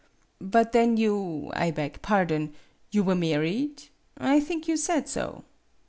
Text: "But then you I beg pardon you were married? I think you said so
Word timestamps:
"But 0.41 0.71
then 0.71 0.97
you 0.97 1.51
I 1.53 1.69
beg 1.69 2.01
pardon 2.01 2.55
you 2.89 3.03
were 3.03 3.13
married? 3.13 3.83
I 4.17 4.39
think 4.39 4.67
you 4.67 4.75
said 4.75 5.07
so 5.07 5.43